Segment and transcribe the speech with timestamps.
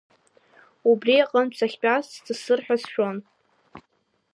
[0.89, 3.17] Убри аҟынтә сахьтәаз сҵысыр ҳәа сшәон.